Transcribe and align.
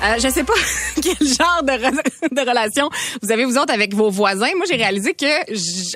Euh, 0.00 0.14
je 0.22 0.28
sais 0.28 0.44
pas 0.44 0.54
quel 1.02 1.16
genre 1.26 1.62
de, 1.64 1.72
re- 1.72 2.30
de 2.30 2.40
relation 2.48 2.88
vous 3.20 3.32
avez 3.32 3.44
vous 3.44 3.58
autres 3.58 3.72
avec 3.74 3.94
vos 3.94 4.10
voisins. 4.10 4.50
Moi, 4.56 4.64
j'ai 4.70 4.76
réalisé 4.76 5.12
que 5.12 5.26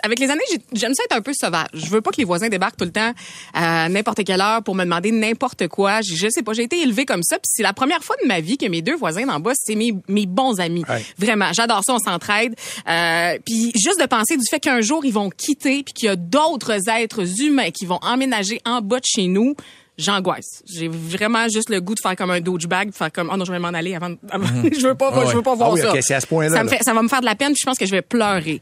avec 0.05 0.19
les 0.19 0.29
années, 0.29 0.43
j'ai- 0.51 0.59
j'aime 0.73 0.93
ça 0.93 1.05
être 1.05 1.17
un 1.17 1.21
peu 1.23 1.33
sauvage. 1.33 1.69
Je 1.73 1.87
veux 1.87 2.01
pas 2.01 2.11
que 2.11 2.17
les 2.17 2.25
voisins 2.25 2.49
débarquent 2.49 2.77
tout 2.77 2.85
le 2.85 2.91
temps 2.91 3.13
à 3.55 3.89
n'importe 3.89 4.25
quelle 4.25 4.41
heure 4.41 4.61
pour 4.65 4.75
me 4.75 4.83
demander 4.83 5.13
n'importe 5.13 5.69
quoi. 5.69 6.01
Je, 6.03 6.17
je 6.17 6.27
sais 6.31 6.43
pas, 6.43 6.53
j'ai 6.53 6.65
été 6.65 6.83
élevée 6.83 7.05
comme 7.05 7.23
ça. 7.23 7.37
Puis 7.37 7.49
c'est 7.55 7.63
la 7.63 7.73
première 7.73 8.03
fois 8.03 8.17
de 8.21 8.27
ma 8.27 8.41
vie 8.41 8.59
que 8.59 8.67
mes 8.67 8.83
deux 8.83 8.97
voisins 8.97 9.25
d'en 9.25 9.39
bas, 9.39 9.53
c'est 9.55 9.77
mes, 9.77 9.93
mes 10.09 10.27
bons 10.27 10.59
amis. 10.59 10.83
Vraiment, 11.17 11.53
j'adore 11.53 11.83
ça, 11.87 11.95
on 11.95 11.99
s'entraide. 12.01 12.57
Euh, 12.89 13.39
puis 13.47 13.71
juste 13.77 14.01
de 14.01 14.07
penser 14.07 14.37
du 14.37 14.45
fait 14.51 14.59
qu'un 14.59 14.81
jour 14.81 15.05
ils 15.05 15.13
vont 15.13 15.31
quitter, 15.31 15.85
puis 15.85 15.95
qu'il 15.95 16.07
y 16.07 16.09
a 16.11 16.17
d'autres 16.17 16.89
êtres 16.91 17.41
humains 17.41 17.71
qui 17.71 17.87
vont 17.87 18.01
emménager 18.03 18.61
en 18.67 18.81
bas 18.81 18.99
de 18.99 19.07
chez 19.07 19.29
nous 19.29 19.55
j'angoisse. 19.99 20.63
J'ai 20.67 20.89
vraiment 20.89 21.49
juste 21.49 21.69
le 21.69 21.81
goût 21.81 21.95
de 21.95 22.01
faire 22.01 22.17
comme 22.17 22.31
un 22.31 22.41
douchebag, 22.41 22.91
de 22.91 22.95
faire 22.95 23.13
comme 23.13 23.31
oh 23.33 23.37
non, 23.37 23.45
je 23.45 23.53
vais 23.53 23.59
m'en 23.59 23.69
aller 23.69 23.95
avant, 23.95 24.15
avant- 24.31 24.47
je 24.73 24.87
veux 24.87 24.95
pas 24.95 25.11
Ah 25.15 25.25
je 25.31 25.37
veux 25.37 25.43
pas 25.43 25.55
voir 25.55 25.71
Ah 25.71 25.75
oui, 25.75 25.81
ça. 25.81 25.93
c'est 26.01 26.15
à 26.15 26.21
ce 26.21 26.27
point-là, 26.27 26.57
Ça 26.57 26.65
me 26.65 26.71
là. 26.71 26.77
fait 26.77 26.83
ça 26.83 26.95
va 26.95 27.03
me 27.03 27.09
faire 27.09 27.21
de 27.21 27.27
la 27.27 27.35
peine, 27.35 27.53
puis 27.53 27.61
je 27.63 27.67
pense 27.67 27.79
que 27.79 27.87
je 27.87 27.91
vais 27.91 28.03
pleurer. 28.03 28.59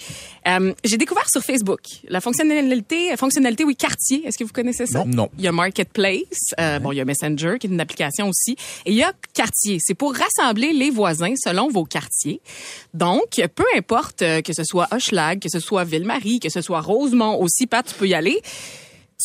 Euh, 0.48 0.72
j'ai 0.84 0.96
découvert 0.96 1.28
sur 1.30 1.42
Facebook 1.42 1.80
la 2.08 2.20
fonctionnalité 2.20 3.16
fonctionnalité 3.16 3.64
oui 3.64 3.76
quartier, 3.76 4.26
est-ce 4.26 4.36
que 4.38 4.44
vous 4.44 4.52
connaissez 4.52 4.86
ça? 4.86 5.00
Non. 5.04 5.06
Non. 5.06 5.28
Il 5.38 5.44
y 5.44 5.48
a 5.48 5.52
Marketplace, 5.52 6.54
euh, 6.58 6.78
bon, 6.78 6.92
il 6.92 6.96
y 6.96 7.00
a 7.00 7.04
Messenger 7.04 7.56
qui 7.60 7.66
est 7.66 7.70
une 7.70 7.80
application 7.80 8.28
aussi 8.28 8.52
et 8.84 8.90
il 8.90 8.96
y 8.96 9.02
a 9.02 9.12
quartier, 9.34 9.78
c'est 9.80 9.94
pour 9.94 10.14
rassembler 10.14 10.72
les 10.72 10.90
voisins 10.90 11.34
selon 11.36 11.68
vos 11.68 11.84
quartiers. 11.84 12.40
Donc, 12.94 13.40
peu 13.54 13.64
importe 13.76 14.22
euh, 14.22 14.42
que 14.42 14.52
ce 14.52 14.64
soit 14.64 14.88
Hochelag, 14.92 15.40
que 15.40 15.48
ce 15.48 15.60
soit 15.60 15.84
Ville-Marie, 15.84 16.40
que 16.40 16.48
ce 16.48 16.60
soit 16.60 16.80
Rosemont 16.80 17.40
aussi, 17.40 17.66
Pat, 17.66 17.86
tu 17.86 17.94
peux 17.94 18.08
y 18.08 18.14
aller. 18.14 18.40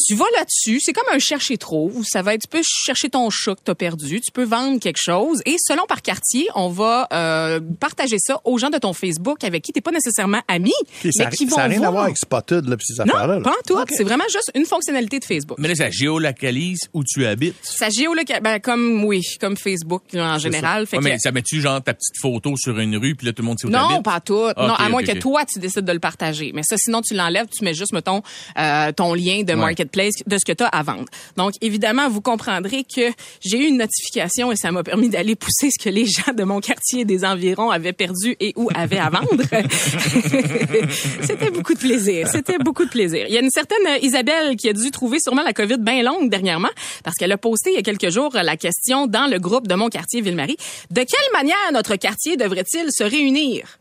Tu 0.08 0.16
vas 0.16 0.26
là-dessus, 0.38 0.80
c'est 0.82 0.94
comme 0.94 1.08
un 1.14 1.20
chercher 1.20 1.58
trouve. 1.58 2.04
Ça 2.06 2.22
va 2.22 2.34
être, 2.34 2.42
tu 2.42 2.48
peux 2.48 2.62
chercher 2.64 3.10
ton 3.10 3.30
chat 3.30 3.56
que 3.56 3.62
t'as 3.64 3.76
perdu, 3.76 4.20
tu 4.22 4.32
peux 4.32 4.44
vendre 4.44 4.80
quelque 4.80 5.00
chose 5.02 5.42
et 5.46 5.56
selon 5.60 5.86
par 5.86 6.02
quartier, 6.02 6.48
on 6.56 6.70
va 6.70 7.08
euh, 7.14 7.60
partager 7.80 8.18
ça 8.20 8.40
aux 8.44 8.58
gens 8.58 8.70
de 8.70 8.78
ton 8.78 8.94
Facebook 8.94 9.44
avec 9.44 9.64
qui 9.64 9.72
t'es 9.72 9.82
pas 9.82 9.92
nécessairement 9.92 10.42
ami, 10.48 10.74
ça 11.04 11.10
mais 11.26 11.30
qui 11.36 11.46
vont 11.46 11.58
n'a 11.58 11.66
rien 11.66 11.82
à 11.84 11.92
voir. 11.92 12.04
avec 12.06 12.18
Spotted, 12.18 12.68
là, 12.68 12.78
pis 12.78 12.86
ces 12.88 13.00
affaires-là. 13.02 13.28
Non, 13.28 13.40
là. 13.40 13.42
pas 13.42 13.52
en 13.52 13.64
tout. 13.86 13.94
C'est 13.96 14.04
vraiment 14.04 14.26
juste 14.32 14.52
une 14.56 14.66
fonctionnalité 14.66 15.20
de 15.20 15.26
Facebook. 15.26 15.58
Mais 15.60 15.68
là, 15.68 15.76
ça 15.76 15.90
géolocalise 15.90 16.80
où 16.94 17.04
tu 17.04 17.26
habites. 17.26 17.56
Ça 17.64 17.90
géolocal, 17.90 18.42
ben, 18.42 18.60
comme 18.60 19.04
oui, 19.04 19.22
comme 19.40 19.58
Facebook 19.58 20.04
en 20.16 20.38
général. 20.38 20.86
Fait 20.88 20.98
Ouais, 20.98 21.04
que- 21.04 21.10
mais 21.10 21.20
ça 21.20 21.32
met-tu 21.32 21.62
genre 21.62 21.82
ta 21.84 21.94
petite 21.94 22.18
photo 22.22 22.56
sur 22.58 22.78
une 22.80 22.98
rue, 22.98 23.16
puis 23.16 23.28
là, 23.28 23.34
tout 23.34 23.42
le 23.42 23.48
monde 23.48 23.60
sait 23.60 23.68
où 23.68 23.70
non, 23.70 24.02
pas 24.02 24.20
tout. 24.20 24.48
Ah, 24.56 24.68
non, 24.68 24.74
à 24.74 24.90
moins 24.90 25.04
que 25.04 25.18
toi 25.18 25.46
tu 25.46 25.60
décides 25.60 25.86
de 25.86 25.92
le 25.92 26.00
partager. 26.00 26.52
Mais 26.54 26.64
ça, 26.64 26.76
sinon 26.78 27.02
tu 27.02 27.14
l'enlèves, 27.14 27.48
tu 27.48 27.64
mets 27.64 27.74
juste 27.74 27.94
mettons 27.94 28.22
euh, 28.58 28.92
ton 28.92 29.14
lien 29.14 29.44
de 29.44 29.54
de 29.86 30.38
ce 30.38 30.46
que 30.46 30.54
tu 30.54 30.64
as 30.64 30.68
à 30.68 30.84
vendre. 30.84 31.06
Donc 31.38 31.54
évidemment, 31.62 32.10
vous 32.10 32.22
comprendrez 32.22 32.84
que 32.84 33.12
j'ai 33.42 33.58
eu 33.58 33.68
une 33.68 33.78
notification 33.78 34.52
et 34.52 34.56
ça 34.56 34.72
m'a 34.72 34.84
permis 34.84 35.10
d'aller 35.10 35.36
pousser 35.36 35.70
ce 35.72 35.84
que 35.84 35.90
les 35.90 36.06
gens 36.06 36.34
de 36.34 36.44
mon 36.44 36.60
quartier 36.60 37.02
et 37.02 37.06
des 37.06 37.26
environs 37.26 37.70
avaient 37.70 37.94
perdu 37.94 38.36
et 38.40 38.54
ou 38.56 38.70
avaient 38.76 38.98
à 38.98 39.10
vendre. 39.10 39.44
C'était 41.22 41.52
beaucoup 41.52 41.74
de 41.74 41.80
plaisir. 41.80 42.28
C'était 42.28 42.58
beaucoup 42.58 42.86
de 42.86 42.90
plaisir. 42.90 43.26
Il 43.28 43.34
y 43.34 43.38
a 43.38 43.42
une 43.42 43.52
certaine 43.52 43.78
Isabelle 44.02 44.56
qui 44.56 44.70
a 44.70 44.74
dû 44.74 44.92
trouver 44.92 45.20
sûrement 45.20 45.44
la 45.44 45.54
COVID 45.54 45.78
bien 45.80 46.04
longue 46.04 46.30
dernièrement 46.30 46.70
parce 47.04 47.16
qu'elle 47.16 47.32
a 47.32 47.38
posté 47.38 47.72
il 47.72 47.76
y 47.76 47.80
a 47.80 47.84
quelques 47.84 48.10
jours 48.10 48.32
la 48.34 48.58
question 48.58 49.08
dans 49.08 49.28
le 49.28 49.40
groupe 49.40 49.68
de 49.68 49.76
mon 49.76 49.90
quartier 49.90 50.22
Ville-Marie. 50.22 50.58
De 50.92 51.02
quelle 51.02 51.32
manière 51.34 51.56
notre 51.74 51.96
quartier 51.96 52.38
devrait-il 52.38 52.92
se 52.92 53.04
réunir? 53.04 53.80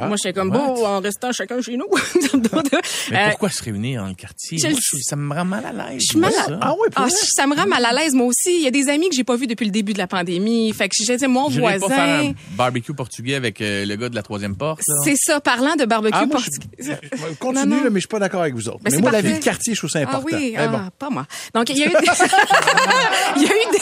Moi, 0.00 0.16
j'étais 0.22 0.32
comme, 0.38 0.50
bon, 0.50 0.84
en 0.86 1.00
restant 1.00 1.30
chacun 1.32 1.60
chez 1.60 1.76
nous. 1.76 1.86
Mais 3.10 3.16
Euh, 3.16 3.28
pourquoi 3.30 3.50
se 3.50 3.62
réunir 3.62 4.02
dans 4.02 4.08
le 4.08 4.14
quartier? 4.14 4.58
je 4.58 4.64
Moi, 4.66 4.72
le 4.72 4.76
je- 4.80 5.02
ça 5.02 5.16
me 5.16 5.34
rend 5.34 5.44
mal 5.44 5.64
à 5.66 5.72
l'aise. 5.72 6.00
je 6.00 6.06
suis 6.06 6.18
mal 6.18 6.32
à... 6.32 6.44
ça. 6.44 6.58
Ah 6.60 6.72
oui, 6.72 6.88
pour 6.94 7.04
Ah, 7.04 7.08
ça 7.10 7.46
me 7.46 7.54
rend 7.54 7.66
mal 7.66 7.84
à 7.84 7.92
l'aise, 7.92 8.14
moi 8.14 8.26
aussi. 8.26 8.56
Il 8.56 8.62
y 8.62 8.66
a 8.66 8.70
des 8.70 8.88
amis 8.88 9.08
que 9.08 9.14
j'ai 9.16 9.24
pas 9.24 9.36
vus 9.36 9.46
depuis 9.46 9.64
le 9.66 9.70
début 9.70 9.92
de 9.92 9.98
la 9.98 10.06
pandémie. 10.06 10.72
Fait 10.72 10.88
que 10.88 10.94
j'ai 10.98 11.26
mon 11.26 11.48
J'irais 11.48 11.78
voisin. 11.78 11.88
pas 11.88 11.94
faire 11.94 12.20
un 12.30 12.32
barbecue 12.56 12.92
portugais 12.94 13.34
avec 13.34 13.60
euh, 13.60 13.84
le 13.86 13.96
gars 13.96 14.08
de 14.08 14.14
la 14.14 14.22
troisième 14.22 14.56
porte. 14.56 14.82
C'est 15.04 15.16
ça, 15.16 15.40
parlant 15.40 15.76
de 15.76 15.84
barbecue 15.84 16.16
Ah, 16.16 16.26
portugais. 16.30 16.66
je- 16.78 17.34
Continue, 17.38 17.66
Non, 17.70 17.76
non. 17.76 17.84
là, 17.84 17.90
mais 17.90 17.96
je 17.96 18.00
suis 18.00 18.08
pas 18.08 18.18
d'accord 18.18 18.42
avec 18.42 18.54
vous 18.54 18.68
autres. 18.68 18.80
Ben, 18.82 18.92
mais 18.94 19.00
moi, 19.00 19.10
la 19.10 19.20
vie 19.20 19.32
de 19.34 19.38
quartier, 19.38 19.74
je 19.74 19.80
trouve 19.80 19.90
ça 19.90 20.00
Ah 20.00 20.02
important. 20.02 20.26
oui, 20.36 20.50
Eh 20.54 20.58
ah, 20.58 20.68
bon. 20.68 20.80
pas 20.98 21.10
moi. 21.10 21.26
Donc 21.54 21.68
il 21.70 21.78
y 21.78 21.82
a 21.84 21.86
eu 21.86 21.90
des... 21.90 21.96
il 23.36 23.42
y 23.42 23.46
a 23.46 23.50
eu 23.50 23.70
des... 23.72 23.78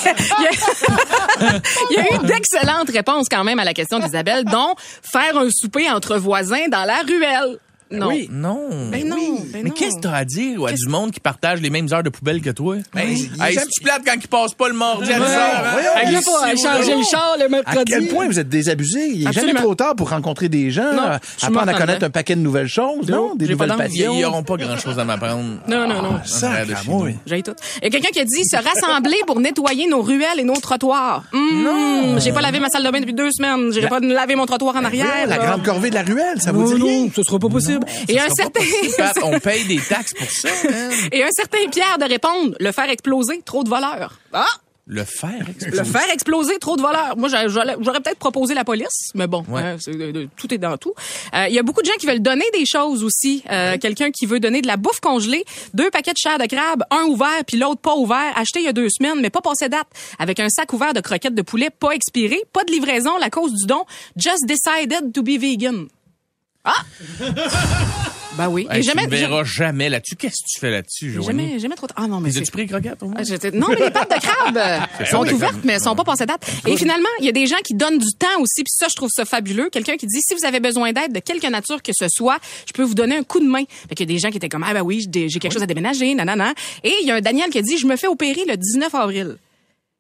il 1.91 1.97
y 1.97 2.01
a- 2.01 2.15
eu 2.15 2.27
d'excellentes 2.27 2.91
réponses 2.91 3.29
quand 3.31 3.45
même 3.45 3.59
à 3.59 3.65
la 3.65 3.75
question 3.75 3.99
d'Isabelle, 3.99 4.45
dont 4.45 4.75
faire 4.79 5.37
un 5.39 5.49
souper 5.51 5.91
entre 5.91 6.17
voisins 6.17 6.69
dans 6.71 6.85
la 6.85 6.99
ruelle. 7.01 7.59
Non. 7.93 8.09
Oui. 8.09 8.29
Non. 8.31 8.89
Ben 8.91 9.07
non, 9.07 9.17
ben 9.17 9.47
Mais 9.55 9.63
non. 9.65 9.71
qu'est-ce 9.75 9.97
que 9.97 10.01
t'as 10.03 10.13
à 10.15 10.25
dire 10.25 10.65
à 10.67 10.73
du 10.73 10.87
monde 10.89 11.11
qui 11.11 11.21
partage 11.21 11.61
les 11.61 11.71
mêmes 11.71 11.89
heures 11.93 12.03
de 12.03 12.09
poubelle 12.11 12.41
que 12.41 12.51
toi? 12.51 12.77
Ben, 12.95 13.01
est 13.09 13.13
hey, 13.41 13.59
tu 13.73 13.83
plates 13.83 14.03
quand 14.05 14.15
ils 14.15 14.29
passent 14.29 14.55
pas 14.55 14.69
le 14.69 14.75
mardi 14.75 15.13
à 15.13 15.19
10 15.19 15.23
heures, 15.23 15.65
hein? 15.65 16.21
si, 16.57 16.63
changer 16.63 16.91
le 16.93 16.97
non? 16.97 17.03
char 17.05 17.37
le 17.39 17.45
À 17.45 17.49
mercredi. 17.49 17.85
quel 17.93 18.09
point 18.09 18.27
vous 18.27 18.39
êtes 18.39 18.49
désabusés? 18.49 19.11
Il 19.15 19.29
est 19.29 19.33
jamais 19.33 19.55
trop 19.55 19.75
tard 19.75 19.95
pour 19.95 20.11
rencontrer 20.11 20.49
des 20.49 20.71
gens, 20.71 20.93
Non, 20.95 21.03
euh, 21.11 21.19
apprendre 21.43 21.69
à 21.69 21.75
connaître 21.75 22.05
un 22.05 22.11
paquet 22.11 22.35
de 22.35 22.41
nouvelles 22.41 22.69
choses, 22.69 23.09
non? 23.09 23.29
Non, 23.29 23.35
Des 23.35 23.55
pas 23.55 23.67
nouvelles 23.67 23.89
passions. 23.89 24.15
ils 24.15 24.25
auront 24.25 24.43
pas 24.43 24.57
grand 24.57 24.77
chose 24.79 24.99
à 24.99 25.05
m'apprendre. 25.05 25.59
Non, 25.69 25.87
non, 25.89 26.03
non. 26.03 26.21
ça, 26.25 26.51
ah, 26.61 26.65
nous. 26.87 27.03
oui. 27.05 27.15
J'ai 27.27 27.43
tout. 27.43 27.53
Il 27.79 27.85
y 27.85 27.87
a 27.89 27.91
quelqu'un 27.91 28.11
qui 28.13 28.21
a 28.21 28.25
dit 28.25 28.45
se 28.45 28.57
rassembler 28.57 29.17
pour 29.27 29.39
nettoyer 29.41 29.87
nos 29.89 30.03
ruelles 30.03 30.39
et 30.39 30.45
nos 30.45 30.57
trottoirs. 30.57 31.25
non. 31.33 32.19
J'ai 32.19 32.33
pas 32.33 32.41
lavé 32.41 32.61
ma 32.61 32.69
salle 32.69 32.85
de 32.85 32.91
bain 32.91 33.01
depuis 33.01 33.15
deux 33.15 33.31
semaines. 33.33 33.73
J'irai 33.73 33.89
pas 33.89 34.01
laver 34.01 34.35
mon 34.37 34.47
trottoir 34.47 34.77
en 34.77 34.85
arrière. 34.85 35.27
La 35.27 35.39
grande 35.39 35.63
corvée 35.65 35.91
de 35.91 35.95
la 35.95 36.03
ruelle, 36.03 36.41
ça 36.41 36.53
vous 36.53 36.63
Non, 36.63 36.75
dit 36.75 37.03
non, 37.05 37.11
ce 37.15 37.23
sera 37.23 37.39
pas 37.39 37.49
possible. 37.49 37.82
Et 38.09 38.19
un 38.21 38.29
certain, 38.31 38.61
on 39.23 39.39
paye 39.41 39.65
des 39.67 39.79
taxes 39.81 40.15
pour 40.15 40.29
ça. 40.31 40.49
hein? 40.71 40.91
et 41.13 41.23
un 41.23 41.31
certain 41.31 41.69
Pierre 41.71 41.99
de 41.99 42.05
répondre, 42.05 42.55
le 42.61 42.73
faire 42.73 42.89
exploser, 42.91 43.43
trop 43.45 43.65
de 43.65 43.69
voleurs. 43.69 44.19
Ah! 44.33 44.47
Le 44.85 45.05
fer 45.05 45.47
exploser. 45.49 45.79
Le 45.79 45.85
faire 45.85 46.11
exploser, 46.13 46.59
trop 46.59 46.77
de 46.77 46.83
voleurs. 46.83 47.17
Moi, 47.17 47.29
j'aurais 47.29 48.01
peut-être 48.01 48.19
proposé 48.19 48.53
la 48.53 48.65
police, 48.65 49.13
mais 49.15 49.29
bon, 49.29 49.45
Ouais. 49.49 49.77
c'est- 49.79 49.93
euh, 49.95 50.27
tout 50.37 50.53
est 50.53 50.59
dans 50.59 50.77
tout. 50.77 50.93
Euh, 51.35 51.47
Il 51.49 51.55
y 51.55 51.59
a 51.61 51.63
beaucoup 51.63 51.83
de 51.83 51.87
gens 51.87 51.93
qui 52.01 52.07
veulent 52.07 52.21
donner 52.21 52.45
des 52.53 52.65
choses 52.67 53.05
aussi. 53.05 53.45
Euh, 53.49 53.79
Quelqu'un 53.79 54.11
qui 54.11 54.27
veut 54.27 54.41
donner 54.41 54.61
de 54.61 54.67
la 54.67 54.77
bouffe 54.77 54.99
congelée, 54.99 55.45
deux 55.73 55.89
paquets 55.91 56.13
de 56.13 56.19
chair 56.19 56.37
de 56.37 56.47
crabe, 56.47 56.83
un 56.91 57.05
ouvert 57.05 57.45
puis 57.47 57.59
l'autre 57.59 57.81
pas 57.81 57.95
ouvert, 57.95 58.33
acheté 58.37 58.59
il 58.59 58.65
y 58.65 58.69
a 58.69 58.73
deux 58.73 58.89
semaines, 58.91 59.21
mais 59.21 59.31
pas 59.31 59.41
passé 59.41 59.69
date, 59.69 59.87
avec 60.19 60.41
un 60.41 60.49
sac 60.49 60.73
ouvert 60.73 60.93
de 60.93 61.01
croquettes 61.01 61.37
de 61.37 61.43
poulet 61.43 61.71
pas 61.71 61.93
expiré, 61.93 62.43
pas 62.53 62.65
de 62.65 62.73
livraison, 62.73 63.17
la 63.19 63.31
cause 63.31 63.53
du 63.55 63.67
don, 63.67 63.85
just 64.17 64.45
decided 64.49 65.13
to 65.13 65.23
be 65.23 65.39
vegan. 65.41 65.87
Ah! 66.65 66.85
ben 68.39 68.49
oui. 68.49 68.67
Hey, 68.71 68.79
Et 68.81 68.83
jamais, 68.83 69.03
tu 69.03 69.11
me 69.11 69.17
verras 69.17 69.45
jamais 69.45 69.89
là-dessus. 69.89 70.15
Qu'est-ce 70.17 70.43
que 70.45 70.49
tu 70.49 70.61
fais 70.61 70.71
là-dessus, 70.71 71.13
Joanie? 71.13 71.27
jamais, 71.27 71.59
jamais 71.59 71.75
trop 71.75 71.87
tard. 71.89 71.97
Ah 72.01 72.07
non, 72.07 72.21
mais 72.21 72.31
Les 72.31 72.39
as-tu 72.39 72.53
pris 72.53 72.67
croquettes, 72.67 73.03
au 73.03 73.07
moins? 73.09 73.17
Ah, 73.19 73.51
Non, 73.53 73.67
mais 73.69 73.77
les 73.85 73.91
pattes 73.91 74.11
de 74.11 74.21
crabe 74.21 75.07
sont 75.11 75.27
ouvertes, 75.35 75.59
mais 75.65 75.73
elles 75.75 75.81
sont 75.81 75.97
pas 75.97 76.05
passées 76.05 76.27
date. 76.27 76.49
Et 76.67 76.77
finalement, 76.77 77.09
il 77.19 77.27
y 77.27 77.29
a 77.29 77.33
des 77.33 77.47
gens 77.47 77.57
qui 77.65 77.75
donnent 77.75 77.99
du 77.99 78.13
temps 78.17 78.41
aussi, 78.41 78.63
puis 78.63 78.73
ça, 78.73 78.87
je 78.89 78.95
trouve 78.95 79.11
ça 79.13 79.25
fabuleux. 79.25 79.71
Quelqu'un 79.71 79.97
qui 79.97 80.07
dit, 80.07 80.21
si 80.23 80.35
vous 80.35 80.45
avez 80.45 80.61
besoin 80.61 80.93
d'aide 80.93 81.13
de 81.13 81.19
quelque 81.21 81.49
nature 81.49 81.83
que 81.83 81.93
ce 81.93 82.07
soit, 82.09 82.39
je 82.67 82.73
peux 82.73 82.85
vous 82.85 82.95
donner 82.95 83.17
un 83.17 83.25
coup 83.25 83.41
de 83.41 83.49
main. 83.49 83.65
Fait 83.89 83.95
qu'il 83.97 84.09
y 84.09 84.13
a 84.13 84.15
des 84.15 84.21
gens 84.21 84.31
qui 84.31 84.37
étaient 84.37 84.49
comme, 84.49 84.65
ah 84.65 84.73
ben 84.73 84.83
oui, 84.83 85.05
j'ai 85.13 85.29
quelque 85.41 85.53
chose 85.53 85.63
à 85.63 85.67
déménager, 85.67 86.15
nanana. 86.15 86.55
Et 86.85 86.93
il 87.03 87.09
y 87.09 87.11
a 87.11 87.17
un 87.17 87.21
Daniel 87.21 87.51
qui 87.51 87.59
a 87.59 87.63
dit, 87.63 87.77
je 87.77 87.87
me 87.87 87.97
fais 87.97 88.07
opérer 88.07 88.45
le 88.47 88.57
19 88.57 88.95
avril. 88.95 89.37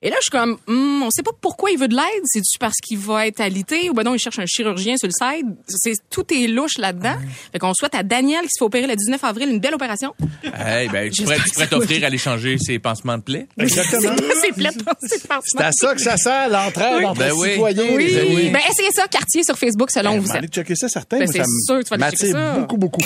Et 0.04 0.10
là, 0.10 0.16
je 0.19 0.22
suis 0.22 0.31
comme, 0.31 0.58
hmm, 0.66 1.02
on 1.04 1.10
sait 1.10 1.22
pas 1.22 1.31
pourquoi 1.40 1.70
il 1.70 1.78
veut 1.78 1.87
de 1.87 1.94
l'aide. 1.94 2.22
C'est-tu 2.25 2.58
parce 2.58 2.75
qu'il 2.82 2.99
va 2.99 3.26
être 3.28 3.40
alité 3.40 3.88
ou 3.88 3.94
ben 3.94 4.02
non, 4.02 4.14
il 4.14 4.19
cherche 4.19 4.38
un 4.40 4.46
chirurgien 4.46 4.96
sur 4.96 5.08
le 5.08 5.12
side? 5.12 5.46
C'est, 5.69 5.93
tout 6.10 6.25
est 6.34 6.49
louche 6.49 6.76
là-dedans. 6.78 7.14
Fait 7.52 7.58
qu'on 7.60 7.72
souhaite 7.72 7.94
à 7.94 8.02
Daniel 8.02 8.43
qui 8.43 8.49
se 8.50 8.58
fait 8.58 8.64
opérer 8.64 8.88
le 8.88 8.96
19 8.96 9.22
avril 9.22 9.49
une 9.50 9.60
belle 9.60 9.75
opération. 9.75 10.12
Hey, 10.43 10.88
ben, 10.88 11.08
tu 11.10 11.22
pourrais, 11.22 11.38
tu 11.38 11.69
t'offrir 11.69 12.02
à 12.02 12.06
aller 12.08 12.19
changer 12.19 12.58
ses 12.58 12.81
pansements 12.81 13.16
de 13.16 13.22
plaie. 13.22 13.46
Exactement. 13.58 14.16
c'est 14.43 14.52
plate, 14.52 14.75
c'est 15.02 15.19
C'est 15.19 15.28
parfaitement. 15.28 15.60
à 15.60 15.72
ça 15.72 15.94
que 15.94 16.00
ça 16.00 16.16
sert, 16.16 16.49
l'entraide 16.49 17.04
entre 17.04 17.19
Ben 17.20 17.32
oui. 17.37 17.52
citoyens. 17.52 17.84
Oui. 17.94 18.04
les 18.08 18.19
amis. 18.19 18.50
Ben, 18.50 18.60
essayez 18.70 18.90
ça, 18.93 19.06
quartier 19.06 19.44
sur 19.44 19.56
Facebook, 19.56 19.90
selon 19.93 20.14
Ben, 20.14 20.20
vous 20.20 20.31
êtes. 20.31 20.37
aller 20.37 20.49
checker 20.49 20.75
ça, 20.75 20.88
certain. 20.88 21.19
Ben, 21.20 21.28
c'est 21.28 21.44
sûr 21.44 21.78
que 21.78 21.84
tu 21.84 21.96
vas 21.96 22.04
aller 22.06 22.16
checker 22.16 22.32
ça. 22.32 22.52
beaucoup, 22.58 22.76
beaucoup. 22.76 23.00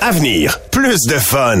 Avenir, 0.00 0.58
plus 0.70 0.98
de 1.08 1.18
fun. 1.18 1.60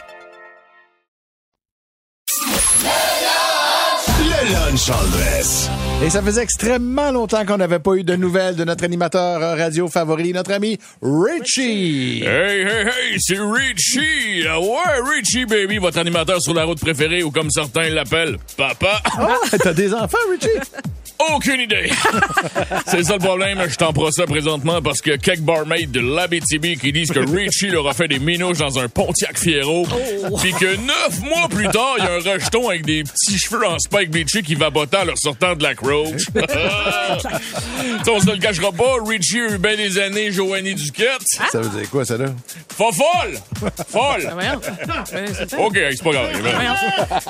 Et 6.01 6.09
ça 6.09 6.21
faisait 6.21 6.43
extrêmement 6.43 7.11
longtemps 7.11 7.45
qu'on 7.45 7.57
n'avait 7.57 7.79
pas 7.79 7.95
eu 7.95 8.03
de 8.05 8.15
nouvelles 8.15 8.55
de 8.55 8.63
notre 8.63 8.85
animateur 8.85 9.57
radio 9.57 9.89
favori, 9.89 10.31
notre 10.31 10.53
ami 10.53 10.77
Richie. 11.01 12.23
Hey, 12.23 12.61
hey, 12.61 12.87
hey, 12.87 13.17
c'est 13.19 13.37
Richie! 13.37 14.47
Ah 14.49 14.59
Ouais, 14.61 15.17
Richie, 15.17 15.45
baby, 15.45 15.77
votre 15.77 15.97
animateur 15.97 16.41
sur 16.41 16.53
la 16.53 16.63
route 16.63 16.79
préférée, 16.79 17.21
ou 17.21 17.31
comme 17.31 17.49
certains 17.51 17.89
l'appellent, 17.89 18.37
papa. 18.55 19.01
Ah, 19.17 19.35
T'as 19.61 19.73
des 19.73 19.93
enfants, 19.93 20.17
Richie? 20.31 20.47
Aucune 21.29 21.59
idée. 21.61 21.89
c'est 22.87 23.03
ça 23.03 23.13
le 23.13 23.19
problème, 23.19 23.61
je 23.67 23.75
t'en 23.75 23.93
procès 23.93 24.25
présentement 24.25 24.81
parce 24.81 25.01
que 25.01 25.15
quelques 25.17 25.41
barmaids 25.41 25.85
de 25.85 25.99
l'Abitibi 25.99 26.77
qui 26.77 26.91
disent 26.91 27.11
que 27.11 27.19
Richie 27.19 27.67
leur 27.67 27.87
a 27.87 27.93
fait 27.93 28.07
des 28.07 28.19
minouches 28.19 28.57
dans 28.57 28.79
un 28.79 28.87
Pontiac 28.87 29.37
Fiero, 29.37 29.85
puis 30.39 30.53
que 30.53 30.75
neuf 30.77 31.21
mois 31.21 31.47
plus 31.49 31.67
tard, 31.67 31.95
il 31.99 32.03
y 32.03 32.07
a 32.07 32.13
un 32.13 32.33
rejeton 32.33 32.69
avec 32.69 32.85
des 32.85 33.03
petits 33.03 33.37
cheveux 33.37 33.65
en 33.65 33.77
spike 33.79 34.09
beachy 34.09 34.41
qui 34.41 34.55
vabotaient 34.55 34.97
en 34.97 35.05
leur 35.05 35.17
sortant 35.17 35.55
de 35.55 35.63
la 35.63 35.75
croche. 35.75 36.27
On 38.07 38.19
se 38.19 38.29
le 38.29 38.37
cachera 38.37 38.71
pas, 38.71 38.95
Richie 39.05 39.39
a 39.39 39.53
eu 39.53 39.57
bien 39.57 39.75
des 39.75 39.97
années 39.99 40.31
Joanie 40.31 40.75
Duquette. 40.75 41.21
Ça 41.51 41.61
veut 41.61 41.79
dire 41.79 41.89
quoi, 41.89 42.03
ça, 42.03 42.17
là? 42.17 42.25
Pas 42.77 42.91
folle! 42.91 43.39
Folle! 43.89 44.31
Ah. 44.31 45.03
Ben, 45.11 45.27
ça. 45.33 45.59
OK, 45.59 45.73
c'est 45.75 46.03
pas 46.03 46.11
grave. 46.11 46.29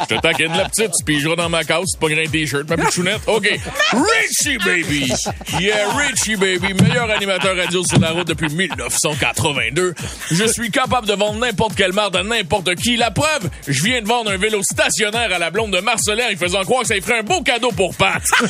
Je 0.01 0.15
te 0.15 0.21
taquine 0.21 0.57
la 0.57 0.69
petite, 0.69 0.91
tu 0.97 1.03
pigeras 1.05 1.35
dans 1.35 1.49
ma 1.49 1.63
case, 1.63 1.85
tu 1.93 1.99
pogneras 1.99 2.23
un 2.25 2.29
t-shirt, 2.29 2.69
ma 2.69 2.77
pitchounette. 2.77 3.21
OK. 3.27 3.59
Richie, 3.91 4.57
baby! 4.57 5.11
Yeah, 5.59 5.89
Richie, 5.97 6.35
baby, 6.35 6.73
meilleur 6.73 7.09
animateur 7.09 7.55
radio 7.55 7.83
sur 7.83 7.99
la 7.99 8.11
route 8.11 8.27
depuis 8.27 8.47
1982. 8.47 9.93
Je 10.31 10.45
suis 10.45 10.71
capable 10.71 11.07
de 11.07 11.13
vendre 11.13 11.39
n'importe 11.39 11.75
quelle 11.75 11.93
marde 11.93 12.15
à 12.15 12.23
n'importe 12.23 12.75
qui. 12.75 12.95
La 12.95 13.11
preuve, 13.11 13.49
je 13.67 13.83
viens 13.83 14.01
de 14.01 14.07
vendre 14.07 14.31
un 14.31 14.37
vélo 14.37 14.61
stationnaire 14.63 15.33
à 15.33 15.39
la 15.39 15.51
blonde 15.51 15.71
de 15.71 15.79
Marcelin 15.79 16.23
en 16.33 16.37
faisant 16.37 16.63
croire 16.63 16.81
que 16.81 16.87
ça 16.87 16.93
lui 16.95 17.01
ferait 17.01 17.19
un 17.19 17.23
beau 17.23 17.41
cadeau 17.41 17.71
pour 17.71 17.93
Pat. 17.95 18.21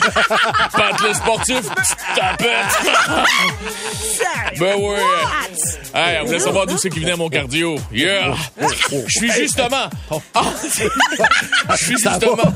Pat, 0.74 1.01
le 1.01 1.13
sportif, 1.13 1.62
tapette. 2.16 2.50
ben 4.60 4.75
ouais. 4.75 4.98
Hey, 5.94 6.19
on 6.22 6.25
voulait 6.25 6.39
savoir 6.39 6.66
d'où 6.68 6.77
c'est 6.77 6.89
qui 6.89 7.00
venait 7.00 7.16
mon 7.16 7.30
cardio. 7.30 7.77
Yeah! 7.92 8.34
Je 8.60 9.10
suis 9.10 9.31
justement... 9.31 9.89
Ah! 10.36 10.44
Je 11.72 11.75
suis 11.84 11.98
justement... 11.98 12.54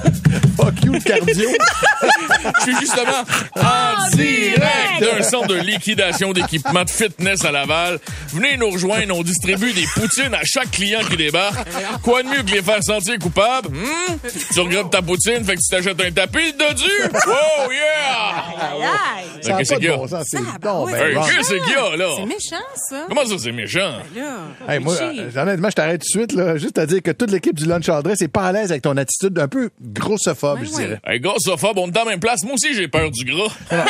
Fuck 0.58 0.84
you, 0.86 1.00
cardio. 1.04 1.50
Je 2.60 2.62
suis 2.64 2.80
justement 2.80 3.24
en 3.56 4.16
direct 4.16 4.62
d'un 5.02 5.22
centre 5.24 5.48
de 5.48 5.56
liquidation 5.56 6.32
d'équipements 6.34 6.84
de 6.84 6.90
fitness 6.90 7.44
à 7.46 7.52
Laval. 7.52 8.00
Venez 8.30 8.58
nous 8.58 8.70
rejoindre, 8.70 9.16
on 9.18 9.24
distribue 9.24 9.74
des 9.74 9.86
poutines 9.94 10.34
à 10.34 10.42
chaque 10.44 10.72
client 10.72 11.02
qui 11.10 11.18
débarque. 11.18 11.68
Quoi 12.04 12.24
de 12.24 12.30
mieux 12.30 12.44
que 12.44 12.52
les 12.52 12.62
faire 12.62 12.84
sentir 12.84 13.18
coupables? 13.20 13.70
hmm? 13.70 14.30
Tu 14.54 14.60
regrettes 14.60 14.90
ta 14.92 15.02
poutine, 15.02 15.44
fait 15.44 15.56
que 15.56 15.60
tu 15.62 15.70
t'achètes 15.70 16.02
un 16.02 16.12
tapis 16.12 16.54
de 16.54 16.74
dessus? 16.74 17.10
Oh 17.68 17.72
yeah! 17.72 19.58
Qu'est-ce 19.58 19.74
pas 19.74 19.76
qu'il 19.80 19.86
y 19.86 19.88
de 19.88 19.94
a? 19.94 19.98
bon 19.98 20.08
sens. 20.08 20.26
C'est 20.30 20.38
donc 20.38 20.92
ben 20.92 20.98
ben 20.98 21.06
Hey, 21.06 21.14
wrong. 21.16 21.30
Qu'est-ce 21.30 21.54
qu'il 21.54 21.74
y 21.74 21.76
a, 21.76 21.96
là? 21.98 22.08
C'est 22.18 22.26
méchant, 22.26 22.66
ça. 22.90 23.06
Comment 23.08 23.26
ça, 23.26 23.36
c'est 23.40 23.52
méchant? 23.52 23.92
Là. 24.16 24.74
Hey, 24.74 24.80
moi, 24.80 24.96
euh, 25.00 25.30
honnêtement, 25.36 25.70
je 25.70 25.76
t'arrête 25.76 26.02
tout 26.02 26.08
de 26.20 26.26
suite, 26.26 26.34
là. 26.34 26.58
Juste 26.58 26.78
à 26.78 26.86
dire 26.86 27.02
que 27.02 27.12
toute 27.12 27.32
l'équipe 27.32 27.56
du 27.56 27.66
Lunch 27.66 27.88
Adresse 27.90 28.22
est 28.22 28.28
pas 28.28 28.44
à 28.44 28.52
l'aise 28.52 28.72
avec 28.72 28.84
ton 28.84 28.96
attitude 28.98 29.38
un 29.40 29.48
peu 29.48 29.70
grossophobe, 29.82 30.60
Ouais, 30.60 30.66
je 30.66 30.72
ouais. 30.76 30.84
dirais. 30.86 31.00
Hey, 31.06 31.20
grossophobe, 31.20 31.78
on 31.78 31.88
est 31.88 31.92
dans 31.92 32.04
la 32.04 32.12
même 32.12 32.20
place. 32.20 32.35
Moi 32.44 32.54
aussi, 32.54 32.74
j'ai 32.74 32.88
peur 32.88 33.10
du 33.12 33.24
gras. 33.26 33.54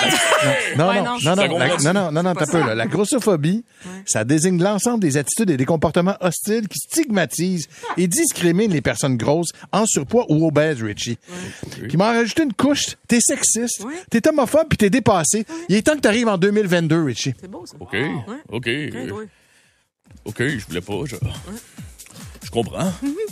Non, 0.78 0.94
non, 0.94 1.04
non, 1.04 1.18
non, 1.24 1.36
non, 1.36 1.48
non, 1.48 1.58
non, 1.58 1.94
non, 1.94 2.12
non, 2.12 2.24
non, 2.24 2.34
C'est 2.38 2.46
t'as 2.46 2.52
peu, 2.52 2.60
ça. 2.62 2.68
là. 2.68 2.76
La 2.76 2.86
grossophobie, 2.88 3.64
ça 4.06 4.24
désigne 4.24 4.62
l'ensemble 4.62 5.00
des 5.00 5.18
attitudes 5.18 5.50
et 5.50 5.58
des 5.58 5.66
comportements 5.66 6.16
hostiles 6.22 6.68
qui 6.68 6.78
stigmatisent 6.80 7.68
et 7.98 8.08
discriminent 8.08 8.72
les 8.74 8.82
personnes 8.82 9.18
grosses, 9.18 9.50
en 9.72 9.86
surpoids 9.86 10.26
ou 10.30 10.46
obèses, 10.48 10.84
Richie. 10.84 11.18
Qui 11.90 11.98
m'en 11.98 12.06
rajouté 12.06 12.44
une 12.44 12.54
couche. 12.54 12.96
T'es 13.08 13.20
sexiste, 13.22 13.84
Ouais. 13.84 13.94
t'es 14.12 14.28
homophobe 14.28 14.68
puis 14.70 14.78
t'es 14.78 14.90
dépassé. 14.90 15.46
Il 15.70 15.76
est 15.76 15.82
temps 15.84 15.96
que 15.96 16.02
t'arrives 16.02 16.28
en 16.28 16.38
2022, 16.38 17.04
Richie. 17.04 17.34
C'est 17.40 17.50
beau, 17.50 17.66
ça. 17.66 17.76
OK, 17.80 17.96
OK. 18.52 18.66
Ouais, 18.66 18.92
euh, 18.94 19.12
ouais. 19.12 19.28
OK, 20.26 20.40
je 20.40 20.66
voulais 20.68 20.82
pas, 20.82 20.94
je... 21.06 21.16
Je 22.44 22.50
comprends. 22.52 22.92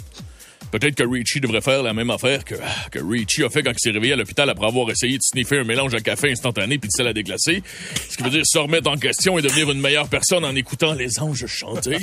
Peut-être 0.73 0.95
que 0.95 1.03
Richie 1.03 1.39
devrait 1.39 1.61
faire 1.61 1.83
la 1.83 1.93
même 1.93 2.09
affaire 2.09 2.43
que, 2.43 2.55
que 2.89 2.97
Richie 2.97 3.43
a 3.43 3.49
fait 3.51 3.61
quand 3.61 3.73
il 3.73 3.79
s'est 3.79 3.91
réveillé 3.91 4.13
à 4.13 4.15
l'hôpital 4.15 4.49
après 4.49 4.65
avoir 4.65 4.89
essayé 4.89 5.19
de 5.19 5.21
sniffer 5.21 5.59
un 5.59 5.65
mélange 5.65 5.93
à 5.93 5.99
café 5.99 6.31
instantané 6.31 6.79
puis 6.79 6.87
de 6.87 6.93
sel 6.97 7.05
à 7.05 7.13
déglacer. 7.13 7.61
Ce 8.09 8.17
qui 8.17 8.23
veut 8.23 8.31
dire 8.31 8.41
se 8.43 8.57
remettre 8.57 8.89
en 8.89 8.97
question 8.97 9.37
et 9.37 9.43
devenir 9.43 9.69
une 9.69 9.79
meilleure 9.79 10.09
personne 10.09 10.43
en 10.43 10.55
écoutant 10.55 10.93
les 10.93 11.19
anges 11.19 11.45
chanter. 11.45 11.99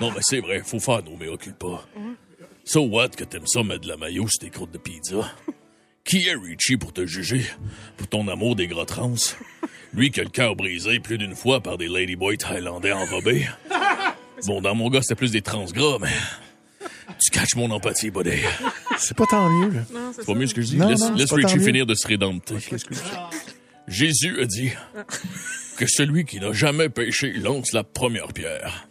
Non, 0.00 0.10
mais 0.10 0.22
c'est 0.22 0.40
vrai, 0.40 0.62
faut 0.64 0.80
faire 0.80 1.04
nos 1.04 1.16
mea 1.16 1.36
culpa. 1.36 1.84
So 2.64 2.80
what 2.80 3.10
que 3.10 3.22
t'aimes 3.22 3.46
ça 3.46 3.62
mettre 3.62 3.82
de 3.82 3.88
la 3.88 3.96
maillot 3.96 4.26
sur 4.26 4.40
tes 4.40 4.50
croûtes 4.50 4.72
de 4.72 4.78
pizza? 4.78 5.32
Qui 6.02 6.26
est 6.26 6.34
Richie 6.34 6.78
pour 6.78 6.92
te 6.92 7.06
juger? 7.06 7.44
Pour 7.96 8.08
ton 8.08 8.26
amour 8.26 8.56
des 8.56 8.66
gras 8.66 8.86
trans? 8.86 9.14
Lui 9.94 10.10
qui 10.10 10.18
a 10.18 10.24
le 10.24 10.30
cœur 10.30 10.56
brisé 10.56 10.98
plus 10.98 11.16
d'une 11.16 11.36
fois 11.36 11.60
par 11.60 11.78
des 11.78 11.86
ladyboys 11.86 12.38
thaïlandais 12.38 12.90
enrobés? 12.90 13.46
Bon, 14.46 14.60
dans 14.60 14.74
mon 14.74 14.90
gars, 14.90 15.02
c'était 15.02 15.14
plus 15.14 15.30
des 15.30 15.42
trans 15.42 15.64
gras, 15.64 15.98
mais... 16.00 16.08
Tu 17.22 17.30
catches 17.30 17.54
mon 17.56 17.70
empathie, 17.70 18.10
buddy. 18.10 18.40
C'est 18.98 19.16
pas 19.16 19.26
tant 19.26 19.48
mieux, 19.48 19.70
là. 19.70 19.80
C'est 20.16 20.26
pas 20.26 20.34
mieux 20.34 20.46
ce 20.46 20.54
que 20.54 20.62
je 20.62 20.68
dis? 20.68 20.76
Non, 20.76 20.88
laisse 20.88 21.30
non, 21.30 21.36
Richie 21.36 21.60
finir 21.60 21.86
de 21.86 21.94
se 21.94 22.06
rédempter. 22.06 22.56
Jésus 23.86 24.40
a 24.40 24.46
dit 24.46 24.70
que 25.76 25.86
celui 25.86 26.24
qui 26.24 26.40
n'a 26.40 26.52
jamais 26.52 26.88
péché 26.88 27.32
lance 27.32 27.72
la 27.72 27.84
première 27.84 28.28
pierre. 28.28 28.86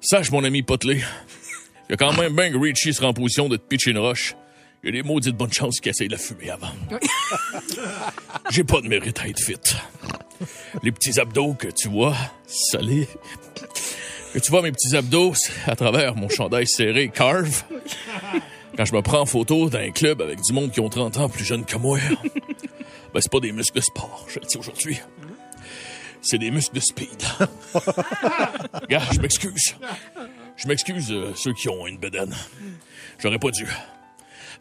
Sache, 0.00 0.30
mon 0.30 0.44
ami 0.44 0.62
Potelé, 0.62 1.02
il 1.88 1.90
y 1.90 1.94
a 1.94 1.96
quand 1.96 2.16
même 2.16 2.34
bien 2.34 2.50
que 2.50 2.58
Richie 2.58 2.94
sera 2.94 3.08
en 3.08 3.12
position 3.12 3.48
de 3.48 3.56
te 3.56 3.62
pitcher 3.62 3.90
une 3.90 3.98
roche. 3.98 4.34
Il 4.82 4.94
y 4.94 4.98
a 4.98 5.02
des 5.02 5.08
maudites 5.08 5.36
bonnes 5.36 5.52
chances 5.52 5.80
qu'il 5.80 5.90
essaye 5.90 6.08
de 6.08 6.12
la 6.12 6.18
fumer 6.18 6.50
avant. 6.50 6.72
J'ai 8.50 8.62
pas 8.64 8.80
de 8.80 8.88
mérite 8.88 9.18
à 9.20 9.28
être 9.28 9.40
fit. 9.40 9.56
Les 10.82 10.92
petits 10.92 11.18
abdos 11.18 11.54
que 11.54 11.68
tu 11.68 11.88
vois, 11.88 12.14
salés, 12.46 13.08
que 14.36 14.40
tu 14.42 14.50
vois 14.50 14.60
mes 14.60 14.70
petits 14.70 14.94
abdos 14.94 15.32
à 15.66 15.74
travers 15.76 16.14
mon 16.14 16.28
chandail 16.28 16.66
serré 16.66 17.08
Carve, 17.08 17.62
quand 18.76 18.84
je 18.84 18.94
me 18.94 19.00
prends 19.00 19.20
en 19.20 19.26
photo 19.26 19.70
dans 19.70 19.78
un 19.78 19.90
club 19.92 20.20
avec 20.20 20.42
du 20.42 20.52
monde 20.52 20.70
qui 20.70 20.80
ont 20.80 20.90
30 20.90 21.16
ans 21.16 21.28
plus 21.30 21.42
jeune 21.42 21.64
que 21.64 21.76
moi, 21.78 21.98
ben 23.14 23.20
c'est 23.20 23.32
pas 23.32 23.40
des 23.40 23.52
muscles 23.52 23.78
de 23.78 23.80
sport, 23.80 24.26
je 24.28 24.38
le 24.38 24.44
dis 24.44 24.58
aujourd'hui. 24.58 25.00
C'est 26.20 26.36
des 26.36 26.50
muscles 26.50 26.74
de 26.74 26.80
speed. 26.80 27.22
Gars, 28.90 29.02
je 29.10 29.20
m'excuse. 29.20 29.74
Je 30.56 30.68
m'excuse 30.68 31.12
euh, 31.12 31.32
ceux 31.34 31.54
qui 31.54 31.70
ont 31.70 31.86
une 31.86 31.96
bedaine. 31.96 32.34
J'aurais 33.18 33.38
pas 33.38 33.50
dû. 33.50 33.66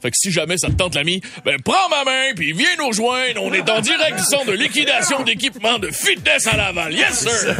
Fait 0.01 0.11
que 0.11 0.17
si 0.17 0.31
jamais 0.31 0.57
ça 0.57 0.67
te 0.67 0.73
tente 0.73 0.95
l'ami, 0.95 1.21
ben 1.43 1.57
prends 1.63 1.89
ma 1.89 2.03
main 2.03 2.33
puis 2.35 2.53
viens 2.53 2.75
nous 2.77 2.87
rejoindre. 2.87 3.41
On 3.41 3.53
est 3.53 3.69
en 3.69 3.79
direct 3.81 4.17
du 4.17 4.23
centre 4.23 4.45
de 4.47 4.53
liquidation 4.53 5.23
d'équipements 5.23 5.79
de 5.79 5.89
fitness 5.91 6.47
à 6.47 6.57
Laval. 6.57 6.93
Yes 6.93 7.19
sir. 7.19 7.55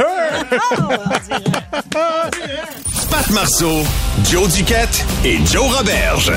Pat 3.10 3.30
Marceau, 3.30 3.84
Joe 4.30 4.52
Duquette 4.52 5.04
et 5.24 5.38
Joe 5.46 5.74
Roberge. 5.76 6.32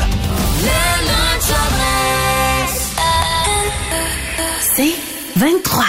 C'est 4.75 4.95
23. 5.35 5.85